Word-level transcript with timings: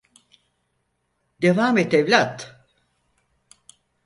Devam 1.47 1.77
et, 1.83 1.93
evlat. 1.99 2.47